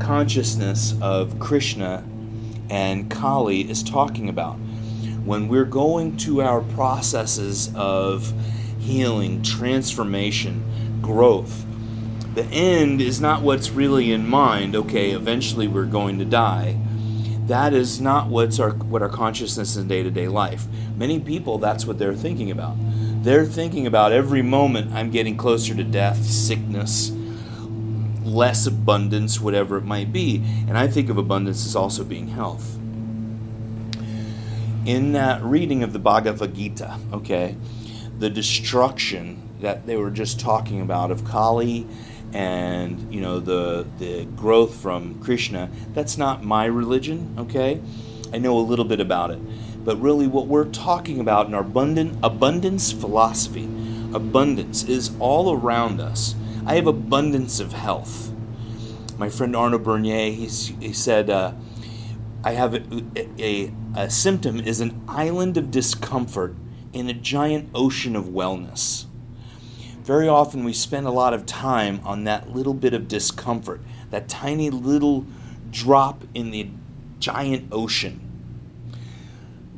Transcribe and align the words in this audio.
consciousness 0.00 0.94
of 1.00 1.38
Krishna 1.38 2.04
and 2.68 3.10
Kali 3.10 3.68
is 3.68 3.82
talking 3.82 4.28
about. 4.28 4.54
When 5.24 5.48
we're 5.48 5.64
going 5.64 6.16
to 6.18 6.40
our 6.40 6.62
processes 6.62 7.70
of 7.74 8.32
healing, 8.78 9.42
transformation, 9.42 11.00
growth, 11.02 11.64
the 12.34 12.44
end 12.44 13.00
is 13.00 13.20
not 13.20 13.42
what's 13.42 13.70
really 13.70 14.12
in 14.12 14.28
mind. 14.28 14.74
Okay, 14.74 15.10
eventually 15.10 15.68
we're 15.68 15.84
going 15.84 16.18
to 16.20 16.24
die. 16.24 16.78
That 17.46 17.74
is 17.74 18.00
not 18.00 18.28
what's 18.28 18.60
our 18.60 18.70
what 18.70 19.02
our 19.02 19.08
consciousness 19.08 19.76
in 19.76 19.88
day 19.88 20.02
to 20.04 20.10
day 20.10 20.28
life. 20.28 20.66
Many 20.96 21.18
people, 21.18 21.58
that's 21.58 21.84
what 21.84 21.98
they're 21.98 22.14
thinking 22.14 22.50
about. 22.50 22.76
They're 23.22 23.44
thinking 23.44 23.86
about 23.86 24.12
every 24.12 24.42
moment 24.42 24.92
I'm 24.94 25.10
getting 25.10 25.36
closer 25.36 25.74
to 25.74 25.82
death, 25.82 26.24
sickness, 26.24 27.10
less 28.30 28.66
abundance, 28.66 29.40
whatever 29.40 29.76
it 29.76 29.84
might 29.84 30.12
be. 30.12 30.42
And 30.68 30.78
I 30.78 30.86
think 30.86 31.08
of 31.08 31.18
abundance 31.18 31.66
as 31.66 31.76
also 31.76 32.04
being 32.04 32.28
health. 32.28 32.76
In 34.86 35.12
that 35.12 35.42
reading 35.42 35.82
of 35.82 35.92
the 35.92 35.98
Bhagavad 35.98 36.54
Gita, 36.54 36.98
okay, 37.12 37.56
the 38.18 38.30
destruction 38.30 39.42
that 39.60 39.86
they 39.86 39.96
were 39.96 40.10
just 40.10 40.40
talking 40.40 40.80
about 40.80 41.10
of 41.10 41.24
Kali 41.24 41.86
and 42.32 43.12
you 43.12 43.20
know 43.20 43.40
the 43.40 43.86
the 43.98 44.24
growth 44.24 44.76
from 44.76 45.20
Krishna. 45.20 45.70
That's 45.92 46.16
not 46.16 46.44
my 46.44 46.64
religion, 46.64 47.34
okay? 47.38 47.80
I 48.32 48.38
know 48.38 48.56
a 48.56 48.60
little 48.60 48.84
bit 48.84 49.00
about 49.00 49.30
it, 49.30 49.40
but 49.84 49.96
really 49.96 50.26
what 50.26 50.46
we're 50.46 50.66
talking 50.66 51.18
about 51.18 51.46
in 51.46 51.54
our 51.54 51.62
abundant 51.62 52.18
abundance 52.22 52.92
philosophy, 52.92 53.64
abundance 54.14 54.84
is 54.84 55.10
all 55.18 55.52
around 55.52 56.00
us. 56.00 56.34
I 56.66 56.74
have 56.74 56.86
abundance 56.86 57.60
of 57.60 57.72
health. 57.72 58.32
My 59.18 59.28
friend 59.28 59.54
Arno 59.54 59.78
Bernier, 59.78 60.32
he's, 60.32 60.68
he 60.80 60.92
said, 60.92 61.28
uh, 61.28 61.52
I 62.42 62.52
have 62.52 62.74
a, 62.74 63.04
a, 63.38 63.72
a 63.96 64.10
symptom 64.10 64.60
is 64.60 64.80
an 64.80 65.00
island 65.08 65.56
of 65.56 65.70
discomfort 65.70 66.54
in 66.92 67.08
a 67.08 67.14
giant 67.14 67.70
ocean 67.74 68.16
of 68.16 68.26
wellness 68.26 69.06
very 70.10 70.26
often 70.26 70.64
we 70.64 70.72
spend 70.72 71.06
a 71.06 71.10
lot 71.10 71.32
of 71.32 71.46
time 71.46 72.00
on 72.04 72.24
that 72.24 72.50
little 72.50 72.74
bit 72.74 72.94
of 72.94 73.06
discomfort, 73.06 73.80
that 74.10 74.28
tiny 74.28 74.68
little 74.68 75.24
drop 75.70 76.24
in 76.34 76.50
the 76.50 76.68
giant 77.20 77.68
ocean. 77.70 78.20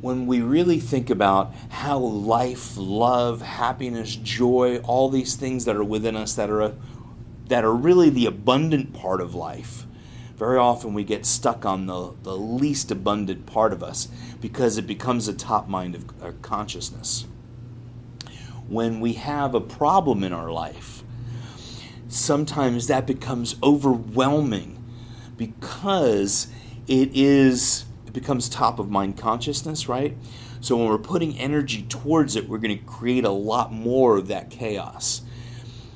When 0.03 0.27
we 0.27 0.41
really 0.41 0.81
think 0.81 1.09
about 1.09 1.55
how 1.69 1.97
life, 1.97 2.75
love, 2.75 3.41
happiness, 3.41 4.17
joy, 4.17 4.79
all 4.79 5.07
these 5.07 5.37
things 5.37 5.63
that 5.63 5.77
are 5.77 5.83
within 5.83 6.17
us 6.17 6.35
that 6.35 6.49
are 6.49 6.73
that 7.47 7.63
are 7.63 7.73
really 7.73 8.09
the 8.09 8.25
abundant 8.25 8.93
part 8.93 9.21
of 9.21 9.33
life, 9.33 9.85
very 10.35 10.57
often 10.57 10.93
we 10.93 11.05
get 11.05 11.25
stuck 11.25 11.65
on 11.65 11.85
the, 11.85 12.15
the 12.23 12.35
least 12.35 12.91
abundant 12.91 13.45
part 13.45 13.71
of 13.71 13.81
us 13.81 14.09
because 14.41 14.77
it 14.77 14.85
becomes 14.85 15.29
a 15.29 15.33
top 15.33 15.69
mind 15.69 15.95
of 15.95 16.21
our 16.21 16.33
consciousness. 16.33 17.25
When 18.67 18.99
we 18.99 19.13
have 19.13 19.55
a 19.55 19.61
problem 19.61 20.21
in 20.21 20.33
our 20.33 20.51
life, 20.51 21.01
sometimes 22.09 22.87
that 22.87 23.07
becomes 23.07 23.55
overwhelming 23.63 24.83
because 25.37 26.47
it 26.89 27.09
is 27.13 27.85
it 28.13 28.19
becomes 28.19 28.47
top 28.47 28.77
of 28.77 28.89
mind 28.89 29.17
consciousness, 29.17 29.89
right? 29.89 30.15
So 30.61 30.77
when 30.77 30.87
we're 30.87 30.97
putting 30.99 31.37
energy 31.37 31.81
towards 31.83 32.35
it, 32.35 32.47
we're 32.47 32.59
going 32.59 32.77
to 32.77 32.83
create 32.85 33.25
a 33.25 33.31
lot 33.31 33.73
more 33.73 34.17
of 34.17 34.27
that 34.27 34.49
chaos. 34.51 35.23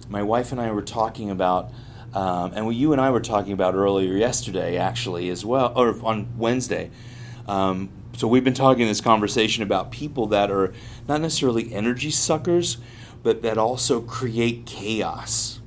My 0.10 0.24
wife 0.24 0.52
and 0.52 0.60
I 0.60 0.72
were 0.72 0.82
talking 0.82 1.30
about, 1.30 1.70
um, 2.14 2.54
and 2.54 2.74
you 2.74 2.92
and 2.92 3.00
I 3.00 3.12
were 3.12 3.22
talking 3.22 3.54
about 3.54 3.76
earlier 3.76 4.14
yesterday, 4.14 4.78
actually, 4.78 5.30
as 5.30 5.46
well, 5.46 5.72
or 5.76 5.96
on 6.04 6.38
Wednesday. 6.38 6.90
Um, 7.48 7.90
so 8.14 8.28
we've 8.28 8.44
been 8.44 8.54
talking 8.56 8.88
this 8.88 9.02
conversation 9.02 9.62
about 9.62 9.92
people 9.92 10.26
that 10.28 10.50
are 10.50 10.74
not 11.08 11.22
necessarily 11.22 11.72
energy 11.72 12.10
suckers, 12.10 12.78
but 13.22 13.42
that 13.44 13.58
also 13.58 14.02
create 14.02 14.66
chaos 14.66 15.60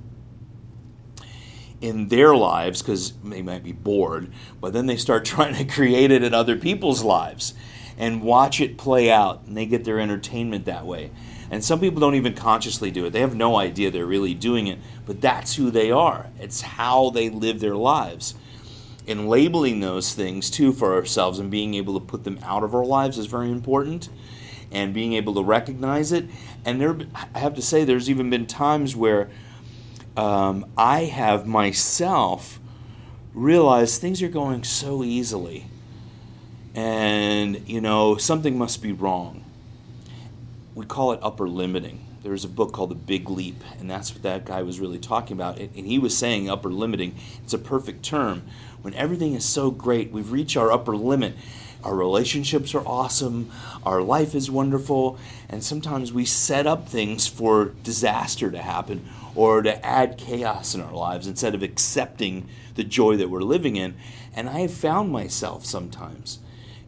in 1.81 2.09
their 2.09 2.35
lives 2.35 2.83
because 2.83 3.13
they 3.25 3.43
might 3.43 3.63
be 3.63 3.73
bored, 3.73 4.33
but 4.61 4.73
then 4.73 4.87
they 4.87 4.97
start 4.97 5.25
trying 5.25 5.55
to 5.55 5.65
create 5.65 6.11
it 6.11 6.23
in 6.23 6.35
other 6.35 6.57
people's 6.57 7.03
lives 7.03 7.55
and 7.99 8.23
watch 8.23 8.61
it 8.61 8.79
play 8.79 9.11
out, 9.11 9.43
and 9.47 9.57
they 9.57 9.67
get 9.67 9.85
their 9.85 10.01
entertainment 10.01 10.65
that 10.65 10.87
way. 10.87 11.11
And 11.51 11.65
some 11.65 11.81
people 11.81 12.01
don't 12.01 12.15
even 12.15 12.35
consciously 12.35 12.91
do 12.91 13.05
it. 13.05 13.11
They 13.11 13.21
have 13.21 13.35
no 13.35 13.57
idea 13.57 13.91
they're 13.91 14.07
really 14.07 14.35
doing 14.35 14.69
it, 14.69 14.79
but 15.05 15.21
that's 15.21 15.57
who 15.57 15.71
they 15.71 15.91
are. 15.91 16.31
It's 16.39 16.63
how 16.63 17.11
they 17.11 17.29
live 17.29 17.61
their 17.61 17.75
lives 17.75 18.35
and 19.11 19.29
labeling 19.29 19.81
those 19.81 20.15
things 20.15 20.51
too 20.51 20.73
for 20.73 20.95
ourselves 20.95 21.39
and 21.39 21.51
being 21.51 21.75
able 21.75 21.99
to 21.99 22.05
put 22.05 22.25
them 22.25 22.39
out 22.43 22.63
of 22.63 22.75
our 22.75 22.85
lives 22.85 23.19
is 23.19 23.27
very 23.27 23.51
important 23.51 24.09
and 24.71 24.95
being 24.95 25.15
able 25.15 25.35
to 25.35 25.43
recognize 25.43 26.13
it 26.13 26.27
and 26.65 26.81
there 26.81 26.97
i 27.35 27.39
have 27.39 27.55
to 27.55 27.63
say 27.63 27.83
there's 27.83 28.09
even 28.09 28.31
been 28.31 28.47
times 28.47 28.95
where 28.95 29.29
um, 30.17 30.65
i 30.77 31.05
have 31.05 31.47
myself 31.47 32.59
realized 33.35 34.01
things 34.01 34.23
are 34.23 34.29
going 34.29 34.65
so 34.65 35.05
easily 35.05 35.67
and 36.75 37.69
you 37.69 37.81
know 37.81 38.17
something 38.17 38.59
must 38.59 38.83
be 38.83 38.93
wrong 38.93 39.45
we 40.75 40.85
call 40.85 41.13
it 41.13 41.21
upper 41.23 41.49
limiting 41.49 42.07
there's 42.23 42.45
a 42.45 42.49
book 42.49 42.75
called 42.75 42.91
The 42.91 42.97
Big 42.97 43.31
Leap, 43.31 43.65
and 43.79 43.89
that's 43.89 44.13
what 44.13 44.23
that 44.25 44.45
guy 44.45 44.63
was 44.63 44.79
really 44.79 44.99
talking 44.99 45.35
about. 45.35 45.57
And 45.59 45.87
he 45.87 45.99
was 45.99 46.15
saying 46.15 46.51
upper 46.51 46.69
limiting. 46.69 47.15
It's 47.43 47.55
a 47.55 47.59
perfect 47.59 48.03
term 48.03 48.43
when 48.83 48.95
everything 48.95 49.35
is 49.35 49.45
so 49.45 49.71
great, 49.71 50.11
we've 50.11 50.33
reached 50.33 50.57
our 50.57 50.73
upper 50.73 50.97
limit. 50.97 51.35
Our 51.83 51.95
relationships 51.95 52.75
are 52.75 52.87
awesome, 52.87 53.51
our 53.85 54.03
life 54.03 54.35
is 54.35 54.51
wonderful, 54.51 55.19
and 55.49 55.65
sometimes 55.65 56.13
we 56.13 56.25
set 56.25 56.67
up 56.67 56.89
things 56.89 57.27
for 57.27 57.75
disaster 57.83 58.51
to 58.51 58.59
happen 58.59 59.09
or 59.35 59.63
to 59.63 59.85
add 59.85 60.19
chaos 60.19 60.75
in 60.75 60.81
our 60.81 60.93
lives 60.93 61.27
instead 61.27 61.55
of 61.55 61.63
accepting 61.63 62.49
the 62.75 62.85
joy 62.85 63.17
that 63.17 63.31
we're 63.31 63.41
living 63.41 63.77
in. 63.77 63.95
And 64.35 64.49
I 64.49 64.61
have 64.61 64.75
found 64.75 65.11
myself 65.11 65.65
sometimes 65.65 66.39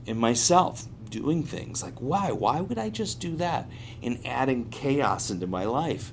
in 0.05 0.19
myself 0.19 0.87
doing 1.09 1.43
things 1.43 1.83
like, 1.83 1.99
why? 1.99 2.33
Why 2.33 2.61
would 2.61 2.79
I 2.79 2.91
just 2.91 3.21
do 3.21 3.37
that? 3.37 3.69
And 4.03 4.19
adding 4.27 4.71
chaos 4.71 5.31
into 5.31 5.47
my 5.47 5.65
life. 5.65 6.13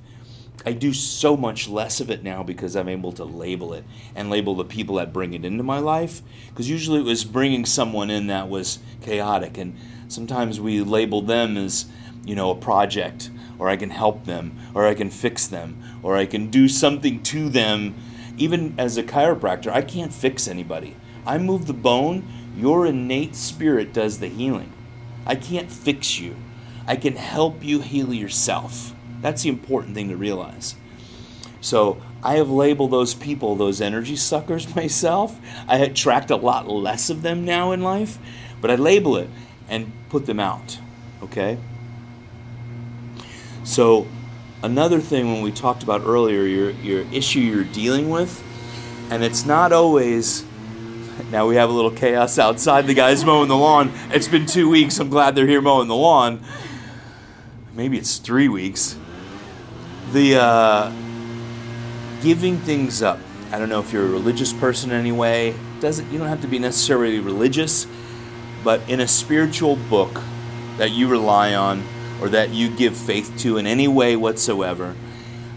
I 0.66 0.74
do 0.74 0.94
so 0.94 1.38
much 1.38 1.70
less 1.70 2.02
of 2.02 2.10
it 2.10 2.22
now 2.22 2.44
because 2.44 2.76
I'm 2.76 2.90
able 2.90 3.12
to 3.14 3.24
label 3.24 3.74
it 3.74 3.86
and 4.14 4.30
label 4.30 4.56
the 4.56 4.66
people 4.66 4.96
that 4.96 5.14
bring 5.14 5.34
it 5.34 5.46
into 5.46 5.64
my 5.64 5.80
life. 5.80 6.22
Because 6.50 6.70
usually 6.70 7.00
it 7.00 7.06
was 7.06 7.24
bringing 7.24 7.66
someone 7.66 8.10
in 8.10 8.28
that 8.28 8.50
was 8.50 8.80
chaotic, 9.02 9.58
and 9.58 9.78
sometimes 10.08 10.60
we 10.60 10.82
label 10.82 11.22
them 11.22 11.56
as, 11.56 11.86
you 12.26 12.36
know, 12.36 12.52
a 12.52 12.56
project, 12.56 13.30
or 13.58 13.70
I 13.70 13.78
can 13.78 13.90
help 13.90 14.26
them, 14.26 14.58
or 14.74 14.86
I 14.86 14.96
can 14.96 15.10
fix 15.10 15.48
them, 15.48 15.82
or 16.04 16.18
I 16.18 16.26
can 16.26 16.50
do 16.50 16.68
something 16.68 17.24
to 17.24 17.50
them. 17.50 17.96
Even 18.38 18.76
as 18.78 18.98
a 18.98 19.04
chiropractor, 19.04 19.72
I 19.72 19.82
can't 19.82 20.14
fix 20.14 20.48
anybody. 20.48 20.96
I 21.26 21.38
move 21.38 21.68
the 21.68 21.74
bone, 21.74 22.28
your 22.56 22.86
innate 22.86 23.36
spirit 23.36 23.94
does 23.94 24.20
the 24.20 24.28
healing. 24.28 24.74
I 25.26 25.36
can't 25.36 25.72
fix 25.72 26.20
you. 26.20 26.36
I 26.88 26.96
can 26.96 27.16
help 27.16 27.64
you 27.64 27.82
heal 27.82 28.14
yourself. 28.14 28.94
That's 29.22 29.44
the 29.44 29.50
important 29.50 29.96
thing 29.96 30.10
to 30.10 30.16
realize. 30.16 30.76
So 31.62 32.02
I 32.24 32.36
have 32.36 32.50
labeled 32.50 32.92
those 32.92 33.14
people, 33.14 33.56
those 33.56 33.82
energy 33.82 34.16
suckers 34.16 34.76
myself. 34.76 35.40
I 35.68 35.78
attract 35.78 36.32
a 36.32 36.36
lot 36.36 36.68
less 36.68 37.10
of 37.10 37.22
them 37.22 37.46
now 37.46 37.72
in 37.72 37.82
life, 37.82 38.18
but 38.62 38.72
I 38.72 38.76
label 38.76 39.18
it 39.18 39.30
and 39.68 39.92
put 40.10 40.26
them 40.26 40.40
out. 40.40 40.80
Okay? 41.24 41.58
So 43.64 44.08
another 44.64 45.00
thing 45.00 45.32
when 45.32 45.42
we 45.42 45.52
talked 45.52 45.84
about 45.84 46.02
earlier, 46.02 46.44
your, 46.44 46.72
your 46.72 47.02
issue 47.14 47.40
you're 47.40 47.64
dealing 47.64 48.10
with, 48.10 48.44
and 49.12 49.24
it's 49.24 49.46
not 49.46 49.72
always 49.72 50.46
now 51.32 51.48
we 51.48 51.56
have 51.56 51.70
a 51.70 51.74
little 51.74 51.92
chaos 51.92 52.40
outside. 52.40 52.88
The 52.88 52.94
guys 52.94 53.26
mowing 53.26 53.50
the 53.50 53.58
lawn. 53.58 53.92
It's 54.12 54.28
been 54.28 54.46
two 54.46 54.70
weeks. 54.70 55.00
I'm 55.00 55.10
glad 55.10 55.36
they're 55.36 55.48
here 55.48 55.62
mowing 55.62 55.88
the 55.88 55.96
lawn. 55.96 56.44
Maybe 57.74 57.98
it's 57.98 58.18
three 58.18 58.50
weeks 58.50 58.98
the 60.12 60.36
uh, 60.36 60.92
giving 62.22 62.58
things 62.58 63.02
up. 63.02 63.20
I 63.52 63.60
don't 63.60 63.70
know 63.70 63.80
if 63.80 63.92
you're 63.94 64.06
a 64.06 64.10
religious 64.10 64.54
person 64.54 64.92
anyway. 64.92 65.56
Doesn't 65.80 66.12
you 66.12 66.18
don't 66.18 66.28
have 66.28 66.42
to 66.42 66.48
be 66.48 66.60
necessarily 66.60 67.20
religious, 67.20 67.88
but 68.64 68.88
in 68.90 69.00
a 69.00 69.08
spiritual 69.08 69.76
book 69.76 70.22
that 70.78 70.92
you 70.92 71.08
rely 71.08 71.54
on 71.54 71.84
or 72.22 72.30
that 72.30 72.50
you 72.50 72.70
give 72.70 72.96
faith 72.98 73.34
to 73.40 73.58
in 73.58 73.66
any 73.66 73.88
way 73.88 74.16
whatsoever, 74.16 74.96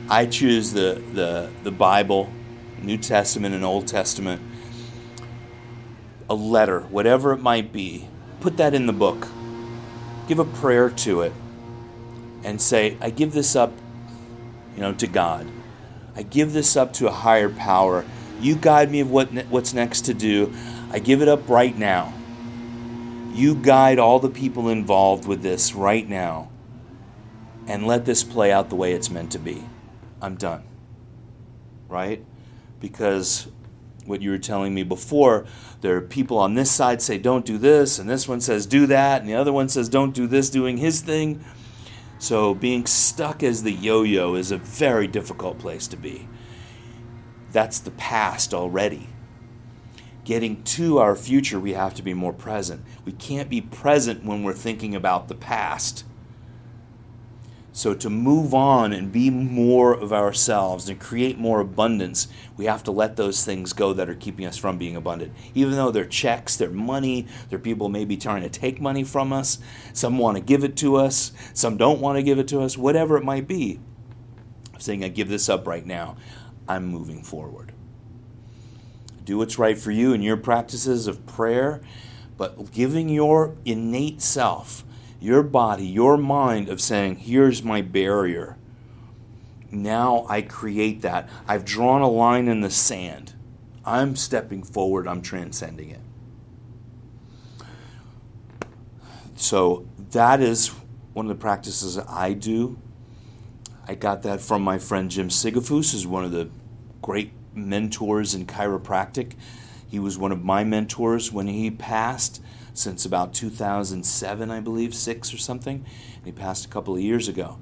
I 0.09 0.27
choose 0.27 0.73
the 0.73 1.03
the 1.13 1.51
the 1.63 1.71
Bible, 1.71 2.33
New 2.81 2.99
Testament 2.99 3.55
and 3.55 3.65
Old 3.65 3.87
Testament, 3.87 4.43
a 6.29 6.35
letter, 6.35 6.81
whatever 6.81 7.33
it 7.33 7.41
might 7.41 7.73
be. 7.73 8.09
Put 8.41 8.57
that 8.57 8.75
in 8.75 8.87
the 8.87 8.93
book. 8.93 9.29
Give 10.29 10.39
a 10.39 10.45
prayer 10.45 10.89
to 10.91 11.23
it 11.23 11.33
and 12.45 12.61
say, 12.61 12.97
I 13.01 13.11
give 13.11 13.33
this 13.33 13.55
up 13.55 13.73
you 14.75 14.81
know, 14.81 14.93
to 14.95 15.07
God. 15.07 15.49
I 16.15 16.23
give 16.23 16.53
this 16.53 16.77
up 16.77 16.93
to 16.95 17.09
a 17.09 17.13
higher 17.13 17.49
power. 17.49 18.05
You 18.41 18.57
guide 18.57 18.91
me 18.91 19.01
of 19.01 19.11
what 19.11 19.33
what's 19.47 19.73
next 19.73 20.03
to 20.03 20.15
do. 20.15 20.53
I 20.91 20.99
give 20.99 21.23
it 21.23 21.29
up 21.29 21.49
right 21.49 21.77
now. 21.77 22.13
You 23.33 23.55
guide 23.55 23.99
all 23.99 24.19
the 24.19 24.29
people 24.29 24.69
involved 24.69 25.27
with 25.27 25.43
this 25.43 25.75
right 25.75 26.07
now 26.07 26.51
and 27.67 27.87
let 27.87 28.05
this 28.05 28.23
play 28.23 28.53
out 28.53 28.69
the 28.69 28.77
way 28.77 28.93
it's 28.93 29.11
meant 29.11 29.33
to 29.33 29.39
be. 29.39 29.65
I'm 30.21 30.35
done. 30.35 30.65
Right? 31.89 32.25
Because 32.81 33.49
what 34.05 34.21
you 34.21 34.31
were 34.31 34.39
telling 34.39 34.75
me 34.75 34.83
before, 34.83 35.47
there 35.81 35.97
are 35.97 36.01
people 36.01 36.39
on 36.39 36.55
this 36.55 36.71
side 36.71 37.01
say 37.01 37.19
don't 37.19 37.47
do 37.47 37.57
this 37.57 37.99
and 37.99 38.11
this 38.11 38.29
one 38.29 38.41
says 38.41 38.67
do 38.67 38.87
that 38.87 39.21
and 39.21 39.31
the 39.31 39.35
other 39.35 39.53
one 39.53 39.69
says 39.69 39.89
don't 39.89 40.15
do 40.15 40.27
this 40.27 40.51
doing 40.51 40.77
his 40.79 41.01
thing. 41.01 41.43
So 42.23 42.55
being 42.55 42.87
stuck 42.87 43.43
as 43.43 43.65
the 43.65 43.73
yo-yo 43.73 44.35
is 44.37 44.53
a 44.53 44.57
very 44.57 45.09
difficult 45.09 45.59
place 45.59 45.89
to 45.89 45.97
be. 45.97 46.29
That's 47.51 47.81
the 47.81 47.91
past 47.91 48.55
already 48.55 49.09
getting 50.25 50.63
to 50.63 50.99
our 50.99 51.17
future, 51.17 51.59
we 51.59 51.73
have 51.73 51.95
to 51.95 52.03
be 52.03 52.15
more 52.15 52.33
present. 52.33 52.85
We 53.05 53.13
can't 53.13 53.49
be 53.49 53.61
present 53.61 54.25
when 54.25 54.43
we're 54.43 54.53
thinking 54.53 54.95
about 54.95 55.29
the 55.29 55.35
past. 55.35 56.05
So, 57.75 57.95
to 57.95 58.11
move 58.11 58.53
on 58.53 58.93
and 58.93 59.11
be 59.11 59.31
more 59.31 59.95
of 59.95 60.13
ourselves 60.13 60.91
and 60.91 61.01
create 61.01 61.39
more 61.39 61.61
abundance, 61.61 62.29
we 62.57 62.67
have 62.67 62.83
to 62.85 62.91
let 62.91 63.17
those 63.17 63.47
things 63.47 63.73
go 63.73 63.95
that 63.95 64.11
are 64.11 64.15
keeping 64.15 64.45
us 64.45 64.59
from 64.59 64.77
being 64.77 64.95
abundant. 64.95 65.33
Even 65.55 65.77
though 65.77 65.91
they're 65.91 66.05
checks, 66.05 66.55
they're 66.57 66.69
money, 66.69 67.27
they're 67.49 67.59
people 67.59 67.89
maybe 67.89 68.17
trying 68.19 68.43
to 68.43 68.51
take 68.51 68.79
money 68.79 69.05
from 69.05 69.33
us. 69.33 69.59
Some 69.95 70.19
want 70.19 70.37
to 70.37 70.43
give 70.43 70.65
it 70.65 70.77
to 70.79 70.97
us, 70.97 71.33
some 71.55 71.79
don't 71.79 72.01
want 72.01 72.19
to 72.19 72.23
give 72.23 72.39
it 72.39 72.49
to 72.49 72.61
us, 72.61 72.77
whatever 72.77 73.17
it 73.17 73.25
might 73.25 73.49
be. 73.49 73.81
I'm 74.75 74.81
saying, 74.81 75.03
I 75.03 75.09
give 75.09 75.31
this 75.31 75.49
up 75.49 75.67
right 75.67 75.87
now. 75.87 76.17
I'm 76.69 76.87
moving 76.87 77.23
forward 77.23 77.73
do 79.25 79.39
what's 79.39 79.59
right 79.59 79.79
for 79.79 79.91
you 79.91 80.13
in 80.13 80.23
your 80.23 80.37
practices 80.37 81.07
of 81.07 81.27
prayer, 81.27 81.81
but 82.37 82.73
giving 82.73 83.09
your 83.09 83.57
innate 83.65 84.21
self, 84.21 84.85
your 85.23 85.43
body, 85.45 85.87
your 85.87 86.17
mind, 86.17 86.69
of 86.69 86.81
saying, 86.81 87.17
here's 87.17 87.63
my 87.63 87.81
barrier. 87.81 88.59
Now 89.71 90.27
I 90.29 90.43
create 90.43 91.01
that. 91.03 91.29
I've 91.47 91.65
drawn 91.65 92.03
a 92.03 92.09
line 92.09 92.49
in 92.49 92.61
the 92.61 92.71
sand. 92.71 93.35
I'm 93.85 94.17
stepping 94.17 94.63
forward, 94.63 95.07
I'm 95.07 95.23
transcending 95.23 95.91
it. 95.91 96.01
So 99.37 99.87
that 100.11 100.41
is 100.41 100.69
one 101.13 101.27
of 101.27 101.29
the 101.31 101.41
practices 101.41 101.99
I 101.99 102.33
do. 102.33 102.79
I 103.87 103.95
got 103.95 104.23
that 104.23 104.41
from 104.41 104.63
my 104.63 104.79
friend 104.79 105.11
Jim 105.11 105.29
Sigafoose, 105.29 105.93
who's 105.93 106.07
one 106.07 106.25
of 106.25 106.33
the 106.33 106.49
great 107.01 107.33
mentors 107.55 108.35
in 108.35 108.47
chiropractic. 108.47 109.35
He 109.89 109.99
was 109.99 110.19
one 110.19 110.33
of 110.33 110.43
my 110.45 110.65
mentors 110.65 111.33
when 111.33 111.47
he 111.47 111.71
passed 111.71 112.43
since 112.75 113.05
about 113.05 113.35
2007, 113.35 114.51
I 114.51 114.61
believe, 114.61 114.95
six 114.95 115.33
or 115.33 115.39
something. 115.39 115.85
And 116.17 116.25
he 116.25 116.33
passed 116.33 116.65
a 116.65 116.69
couple 116.69 116.95
of 116.95 117.01
years 117.01 117.29
ago. 117.29 117.59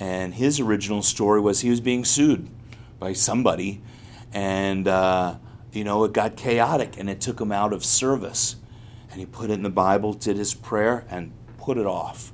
And 0.00 0.34
his 0.34 0.60
original 0.60 1.02
story 1.02 1.40
was 1.40 1.60
he 1.60 1.70
was 1.70 1.80
being 1.80 2.04
sued 2.04 2.48
by 2.98 3.12
somebody, 3.12 3.80
and 4.32 4.86
uh, 4.86 5.36
you 5.72 5.82
know 5.82 6.04
it 6.04 6.12
got 6.12 6.36
chaotic, 6.36 6.96
and 6.96 7.10
it 7.10 7.20
took 7.20 7.40
him 7.40 7.50
out 7.50 7.72
of 7.72 7.84
service. 7.84 8.56
And 9.10 9.18
he 9.18 9.26
put 9.26 9.50
it 9.50 9.54
in 9.54 9.62
the 9.62 9.70
Bible, 9.70 10.12
did 10.12 10.36
his 10.36 10.54
prayer, 10.54 11.04
and 11.10 11.32
put 11.56 11.78
it 11.78 11.86
off, 11.86 12.32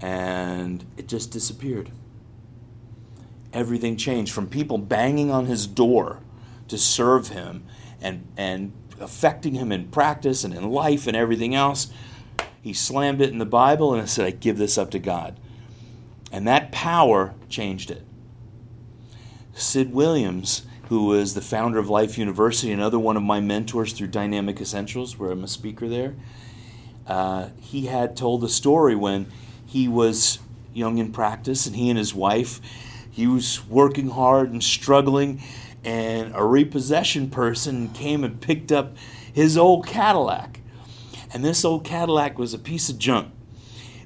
and 0.00 0.84
it 0.96 1.08
just 1.08 1.32
disappeared 1.32 1.90
everything 3.54 3.96
changed 3.96 4.32
from 4.32 4.48
people 4.48 4.76
banging 4.76 5.30
on 5.30 5.46
his 5.46 5.66
door 5.66 6.18
to 6.68 6.76
serve 6.76 7.28
him 7.28 7.64
and, 8.02 8.26
and 8.36 8.72
affecting 9.00 9.54
him 9.54 9.72
in 9.72 9.88
practice 9.88 10.44
and 10.44 10.54
in 10.54 10.70
life 10.70 11.06
and 11.06 11.16
everything 11.16 11.54
else. 11.54 11.92
He 12.62 12.72
slammed 12.72 13.20
it 13.20 13.30
in 13.30 13.38
the 13.38 13.46
Bible 13.46 13.94
and 13.94 14.08
said, 14.08 14.26
I 14.26 14.30
give 14.30 14.58
this 14.58 14.78
up 14.78 14.90
to 14.92 14.98
God. 14.98 15.38
And 16.32 16.46
that 16.48 16.72
power 16.72 17.34
changed 17.48 17.90
it. 17.90 18.02
Sid 19.54 19.92
Williams, 19.92 20.66
who 20.88 21.06
was 21.06 21.34
the 21.34 21.40
founder 21.40 21.78
of 21.78 21.88
Life 21.88 22.18
University, 22.18 22.72
another 22.72 22.98
one 22.98 23.16
of 23.16 23.22
my 23.22 23.40
mentors 23.40 23.92
through 23.92 24.08
Dynamic 24.08 24.60
Essentials, 24.60 25.18
where 25.18 25.30
I'm 25.30 25.44
a 25.44 25.48
speaker 25.48 25.88
there, 25.88 26.14
uh, 27.06 27.50
he 27.60 27.86
had 27.86 28.16
told 28.16 28.42
a 28.42 28.48
story 28.48 28.96
when 28.96 29.26
he 29.66 29.86
was 29.86 30.38
young 30.72 30.98
in 30.98 31.12
practice 31.12 31.66
and 31.66 31.76
he 31.76 31.88
and 31.88 31.98
his 31.98 32.14
wife 32.14 32.60
he 33.14 33.28
was 33.28 33.64
working 33.68 34.10
hard 34.10 34.50
and 34.50 34.60
struggling, 34.60 35.40
and 35.84 36.32
a 36.34 36.44
repossession 36.44 37.30
person 37.30 37.88
came 37.90 38.24
and 38.24 38.40
picked 38.40 38.72
up 38.72 38.96
his 39.32 39.56
old 39.56 39.86
Cadillac. 39.86 40.60
And 41.32 41.44
this 41.44 41.64
old 41.64 41.84
Cadillac 41.84 42.38
was 42.38 42.54
a 42.54 42.58
piece 42.58 42.88
of 42.88 42.98
junk. 42.98 43.32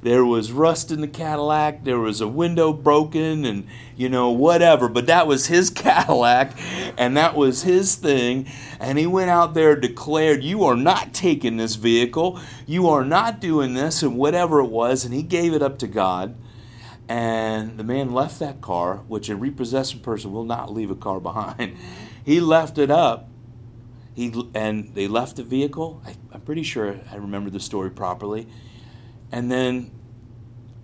There 0.00 0.24
was 0.24 0.52
rust 0.52 0.92
in 0.92 1.00
the 1.00 1.08
Cadillac, 1.08 1.82
there 1.84 1.98
was 1.98 2.20
a 2.20 2.28
window 2.28 2.72
broken, 2.72 3.44
and 3.44 3.66
you 3.96 4.08
know, 4.08 4.30
whatever. 4.30 4.88
But 4.88 5.06
that 5.06 5.26
was 5.26 5.46
his 5.46 5.70
Cadillac, 5.74 6.56
and 6.96 7.16
that 7.16 7.36
was 7.36 7.64
his 7.64 7.96
thing. 7.96 8.46
And 8.78 8.96
he 8.96 9.06
went 9.06 9.30
out 9.30 9.54
there, 9.54 9.74
declared, 9.74 10.44
You 10.44 10.64
are 10.64 10.76
not 10.76 11.12
taking 11.12 11.56
this 11.56 11.74
vehicle, 11.74 12.40
you 12.66 12.88
are 12.88 13.04
not 13.04 13.40
doing 13.40 13.74
this, 13.74 14.02
and 14.02 14.16
whatever 14.16 14.60
it 14.60 14.68
was. 14.68 15.04
And 15.04 15.12
he 15.12 15.22
gave 15.22 15.52
it 15.52 15.62
up 15.62 15.78
to 15.78 15.88
God. 15.88 16.36
And 17.08 17.78
the 17.78 17.84
man 17.84 18.12
left 18.12 18.38
that 18.40 18.60
car, 18.60 18.98
which 19.08 19.28
a 19.30 19.36
repossessed 19.36 20.02
person 20.02 20.30
will 20.32 20.44
not 20.44 20.72
leave 20.72 20.90
a 20.90 20.96
car 20.96 21.20
behind. 21.20 21.76
He 22.24 22.40
left 22.40 22.76
it 22.76 22.90
up. 22.90 23.30
He, 24.14 24.50
and 24.52 24.94
they 24.94 25.08
left 25.08 25.36
the 25.36 25.44
vehicle. 25.44 26.02
I, 26.04 26.16
I'm 26.32 26.42
pretty 26.42 26.62
sure 26.62 27.00
I 27.10 27.16
remember 27.16 27.50
the 27.50 27.60
story 27.60 27.90
properly. 27.90 28.48
And 29.32 29.50
then 29.50 29.90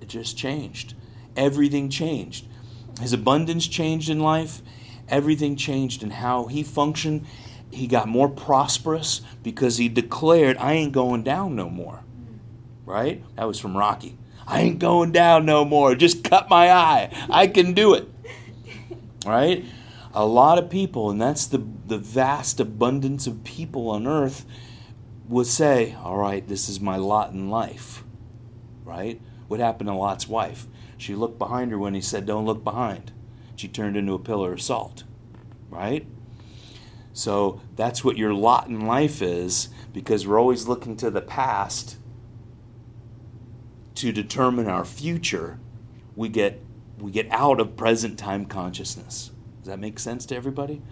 it 0.01 0.09
just 0.09 0.39
changed. 0.39 0.95
Everything 1.37 1.91
changed. 1.91 2.47
His 3.01 3.13
abundance 3.13 3.67
changed 3.67 4.09
in 4.09 4.21
life. 4.21 4.63
Everything 5.09 5.57
changed 5.57 6.03
in 6.03 6.11
how 6.11 6.47
he 6.47 6.63
functioned. 6.63 7.27
He 7.71 7.87
got 7.87 8.09
more 8.09 8.29
prosperous 8.29 9.21
because 9.43 9.79
he 9.79 9.89
declared, 9.89 10.57
I 10.59 10.75
ain't 10.75 10.93
going 10.93 11.25
down 11.25 11.57
no 11.57 11.69
more. 11.69 12.05
Right? 12.87 13.25
That 13.37 13.49
was 13.49 13.59
from 13.59 13.77
Rocky. 13.77 14.17
I 14.47 14.61
ain't 14.61 14.79
going 14.79 15.13
down 15.13 15.47
no 15.47 15.65
more. 15.65 15.95
Just 15.95 16.25
cut 16.25 16.49
my 16.49 16.71
eye. 16.71 17.11
I 17.31 17.47
can 17.47 17.73
do 17.73 17.95
it. 17.95 18.09
Right? 19.27 19.65
A 20.13 20.27
lot 20.27 20.59
of 20.59 20.71
people, 20.71 21.11
and 21.11 21.21
that's 21.21 21.47
the, 21.47 21.59
the 21.59 21.99
vast 21.99 22.61
abundance 22.61 23.27
of 23.27 23.43
people 23.43 23.91
on 23.91 24.07
earth, 24.07 24.45
would 25.29 25.47
say, 25.47 25.97
All 26.03 26.19
right, 26.19 26.47
this 26.47 26.69
is 26.69 26.81
my 26.81 26.97
lot 26.97 27.33
in 27.33 27.49
life. 27.49 28.05
Right? 28.85 29.21
What 29.49 29.61
happened 29.61 29.89
to 29.89 29.95
Lot's 29.95 30.29
wife? 30.29 30.67
She 30.99 31.15
looked 31.15 31.39
behind 31.39 31.71
her 31.71 31.79
when 31.79 31.95
he 31.95 32.01
said, 32.01 32.27
Don't 32.27 32.47
look 32.47 32.63
behind. 32.63 33.13
She 33.57 33.69
turned 33.69 33.97
into 33.97 34.13
a 34.13 34.19
pillar 34.19 34.53
of 34.53 34.61
salt. 34.61 35.05
Right? 35.71 36.07
So 37.13 37.61
that's 37.77 38.05
what 38.05 38.19
your 38.19 38.35
lot 38.35 38.69
in 38.69 38.87
life 38.87 39.23
is 39.23 39.69
because 39.93 40.27
we're 40.27 40.41
always 40.41 40.67
looking 40.67 40.97
to 40.99 41.11
the 41.11 41.21
past 41.21 41.97
to 44.05 44.13
determine 44.13 44.69
our 44.69 44.85
future, 44.85 45.59
we 46.15 46.29
get 46.29 46.61
we 46.99 47.11
get 47.11 47.27
out 47.31 47.59
of 47.59 47.77
present 47.77 48.19
time 48.19 48.47
consciousness. 48.47 49.31
Does 49.59 49.69
that 49.69 49.79
make 49.79 49.99
sense 49.99 50.27
to 50.27 50.37
everybody? 50.37 50.83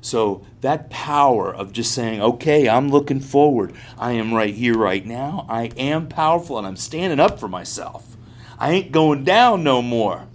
So 0.00 0.46
that 0.60 0.90
power 0.90 1.52
of 1.52 1.72
just 1.72 1.92
saying, 1.92 2.20
okay, 2.20 2.68
I'm 2.68 2.90
looking 2.90 3.18
forward. 3.18 3.74
I 3.98 4.12
am 4.12 4.32
right 4.32 4.54
here, 4.54 4.76
right 4.76 5.04
now. 5.04 5.46
I 5.48 5.64
am 5.76 6.06
powerful 6.06 6.58
and 6.58 6.66
I'm 6.66 6.76
standing 6.76 7.18
up 7.18 7.40
for 7.40 7.48
myself. 7.48 8.16
I 8.58 8.70
ain't 8.72 8.92
going 8.92 9.24
down 9.24 9.64
no 9.64 9.82
more. 9.82 10.28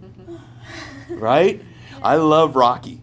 right? 1.09 1.63
I 2.03 2.15
love 2.15 2.55
Rocky. 2.55 3.01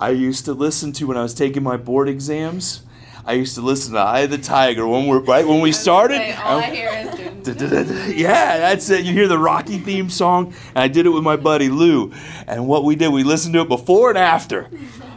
I 0.00 0.10
used 0.10 0.44
to 0.46 0.52
listen 0.52 0.92
to 0.94 1.06
when 1.06 1.16
I 1.16 1.22
was 1.22 1.34
taking 1.34 1.62
my 1.62 1.76
board 1.76 2.08
exams. 2.08 2.83
I 3.26 3.32
used 3.32 3.54
to 3.54 3.62
listen 3.62 3.94
to 3.94 4.00
Eye 4.00 4.20
of 4.20 4.30
the 4.30 4.38
Tiger 4.38 4.86
when 4.86 5.06
we're 5.06 5.20
right 5.20 5.46
when 5.46 5.60
we 5.60 5.72
started. 5.72 6.18
Say, 6.18 6.32
all 6.34 6.58
I 6.58 6.74
hear 6.74 6.90
is 6.90 7.14
yeah, 7.46 8.58
that's 8.58 8.88
it. 8.90 9.04
You 9.04 9.12
hear 9.12 9.28
the 9.28 9.38
Rocky 9.38 9.78
theme 9.78 10.10
song, 10.10 10.54
and 10.68 10.78
I 10.78 10.88
did 10.88 11.06
it 11.06 11.10
with 11.10 11.22
my 11.22 11.36
buddy 11.36 11.68
Lou. 11.68 12.12
And 12.46 12.66
what 12.66 12.84
we 12.84 12.96
did, 12.96 13.12
we 13.12 13.22
listened 13.22 13.54
to 13.54 13.60
it 13.60 13.68
before 13.68 14.08
and 14.10 14.18
after, 14.18 14.70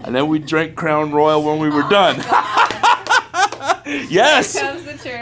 and 0.03 0.15
then 0.15 0.27
we 0.27 0.39
drank 0.39 0.75
Crown 0.75 1.11
Royal 1.11 1.43
when 1.43 1.59
we 1.59 1.69
were 1.69 1.83
oh, 1.83 1.89
done. 1.89 2.15
yes, 4.09 4.57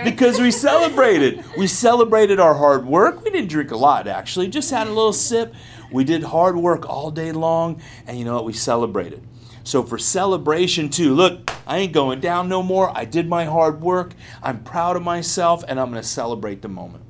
because 0.03 0.39
we 0.39 0.51
celebrated. 0.51 1.43
We 1.57 1.67
celebrated 1.67 2.39
our 2.39 2.55
hard 2.55 2.85
work. 2.85 3.23
We 3.23 3.31
didn't 3.31 3.49
drink 3.49 3.71
a 3.71 3.77
lot, 3.77 4.07
actually, 4.07 4.47
just 4.47 4.71
had 4.71 4.87
a 4.87 4.91
little 4.91 5.13
sip. 5.13 5.53
We 5.91 6.03
did 6.03 6.23
hard 6.23 6.57
work 6.57 6.89
all 6.89 7.11
day 7.11 7.31
long, 7.31 7.81
and 8.07 8.17
you 8.17 8.25
know 8.25 8.35
what? 8.35 8.45
We 8.45 8.53
celebrated. 8.53 9.21
So 9.65 9.81
for 9.81 9.97
celebration 9.97 10.89
too, 10.89 11.15
look, 11.15 11.51
I 11.65 11.79
ain't 11.79 11.91
going 11.91 12.19
down 12.19 12.47
no 12.47 12.61
more. 12.61 12.95
I 12.95 13.03
did 13.03 13.27
my 13.27 13.45
hard 13.45 13.81
work. 13.81 14.13
I'm 14.43 14.63
proud 14.63 14.95
of 14.95 15.01
myself 15.01 15.63
and 15.67 15.79
I'm 15.79 15.89
going 15.89 16.01
to 16.01 16.07
celebrate 16.07 16.61
the 16.61 16.67
moment. 16.67 17.03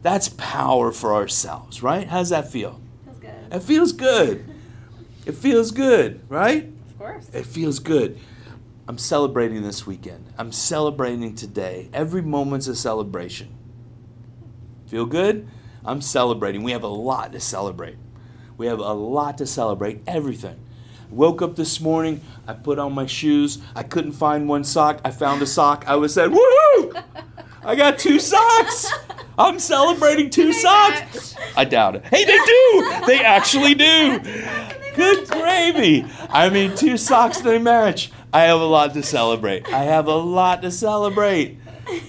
That's 0.00 0.28
power 0.28 0.92
for 0.92 1.12
ourselves, 1.12 1.82
right? 1.82 2.06
How 2.06 2.18
does 2.18 2.28
that 2.28 2.48
feel? 2.48 2.80
Feels 3.04 3.18
good. 3.18 3.52
It 3.52 3.62
feels 3.62 3.92
good. 3.92 4.48
It 5.26 5.34
feels 5.34 5.70
good, 5.72 6.22
right? 6.28 6.66
Of 6.66 6.98
course. 6.98 7.28
It 7.34 7.44
feels 7.44 7.80
good. 7.80 8.16
I'm 8.86 8.96
celebrating 8.96 9.62
this 9.62 9.84
weekend. 9.84 10.32
I'm 10.38 10.52
celebrating 10.52 11.34
today. 11.34 11.90
Every 11.92 12.22
moment's 12.22 12.68
a 12.68 12.76
celebration. 12.76 13.48
Feel 14.86 15.04
good? 15.04 15.48
I'm 15.84 16.00
celebrating. 16.00 16.62
We 16.62 16.70
have 16.70 16.84
a 16.84 16.88
lot 16.88 17.32
to 17.32 17.40
celebrate. 17.40 17.96
We 18.58 18.66
have 18.66 18.80
a 18.80 18.92
lot 18.92 19.38
to 19.38 19.46
celebrate. 19.46 20.00
Everything. 20.06 20.56
Woke 21.10 21.40
up 21.40 21.56
this 21.56 21.80
morning. 21.80 22.20
I 22.46 22.52
put 22.52 22.78
on 22.78 22.92
my 22.92 23.06
shoes. 23.06 23.58
I 23.74 23.82
couldn't 23.84 24.12
find 24.12 24.48
one 24.48 24.64
sock. 24.64 25.00
I 25.04 25.10
found 25.10 25.40
a 25.40 25.46
sock. 25.46 25.84
I 25.86 25.94
was 25.96 26.12
said, 26.12 26.30
"Woohoo! 26.30 27.02
I 27.64 27.74
got 27.76 27.98
two 27.98 28.18
socks. 28.18 28.92
I'm 29.38 29.58
celebrating 29.58 30.28
two 30.28 30.52
socks." 30.52 31.34
I 31.56 31.64
doubt 31.64 31.96
it. 31.96 32.04
Hey, 32.06 32.24
they 32.24 32.36
do. 32.36 33.06
They 33.06 33.20
actually 33.24 33.74
do. 33.74 34.18
Good 34.94 35.28
gravy. 35.28 36.04
I 36.28 36.50
mean, 36.50 36.76
two 36.76 36.98
socks 36.98 37.40
they 37.40 37.58
match. 37.58 38.10
I 38.32 38.42
have 38.42 38.60
a 38.60 38.66
lot 38.66 38.92
to 38.94 39.02
celebrate. 39.02 39.72
I 39.72 39.84
have 39.84 40.08
a 40.08 40.16
lot 40.16 40.60
to 40.62 40.70
celebrate. 40.70 41.58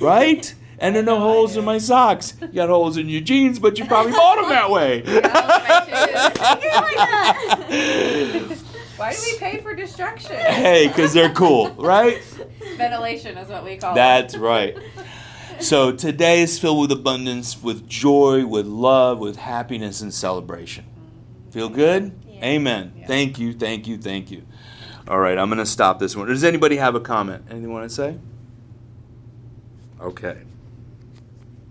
Right? 0.01 0.53
And 0.79 0.95
there 0.95 1.03
are 1.03 1.05
no 1.05 1.19
holes 1.19 1.57
in 1.57 1.65
my 1.65 1.77
socks. 1.77 2.33
You 2.41 2.47
got 2.47 2.69
holes 2.69 2.97
in 2.97 3.09
your 3.09 3.21
jeans, 3.21 3.59
but 3.59 3.77
you 3.77 3.85
probably 3.85 4.13
bought 4.13 4.37
them 4.37 4.49
that 4.49 4.71
way. 4.71 5.01
Why 8.99 9.13
do 9.13 9.19
we 9.21 9.37
pay 9.37 9.61
for 9.61 9.75
destruction? 9.75 10.35
hey, 10.35 10.87
because 10.87 11.13
they're 11.13 11.33
cool, 11.33 11.69
right? 11.71 12.21
Ventilation 12.77 13.37
is 13.37 13.47
what 13.47 13.63
we 13.63 13.77
call 13.77 13.95
That's 13.95 14.33
it. 14.33 14.39
That's 14.39 14.41
right. 14.41 14.77
So 15.59 15.91
today 15.91 16.41
is 16.41 16.57
filled 16.57 16.79
with 16.79 16.91
abundance, 16.91 17.61
with 17.61 17.87
joy, 17.87 18.45
with 18.45 18.65
love, 18.65 19.19
with 19.19 19.37
happiness 19.37 20.01
and 20.01 20.13
celebration. 20.13 20.85
Feel 21.51 21.69
good? 21.69 22.13
Yeah. 22.27 22.45
Amen. 22.45 22.93
Yeah. 22.95 23.07
Thank 23.07 23.39
you, 23.39 23.53
thank 23.53 23.87
you, 23.87 23.97
thank 23.97 24.31
you. 24.31 24.43
All 25.07 25.19
right, 25.19 25.37
I'm 25.37 25.49
going 25.49 25.59
to 25.59 25.65
stop 25.65 25.99
this 25.99 26.15
one. 26.15 26.27
Does 26.27 26.43
anybody 26.43 26.77
have 26.77 26.95
a 26.95 26.99
comment? 26.99 27.43
Anything 27.49 27.63
you 27.63 27.69
want 27.69 27.89
to 27.89 27.95
say? 27.95 28.17
Okay. 29.99 30.43